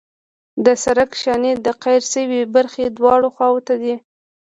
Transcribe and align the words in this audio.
د 0.65 0.67
سرک 0.83 1.11
شانې 1.21 1.51
د 1.65 1.67
قیر 1.83 2.03
شوې 2.13 2.41
برخې 2.55 2.85
دواړو 2.97 3.27
خواو 3.35 3.59
ته 3.67 3.73
دي 3.81 3.95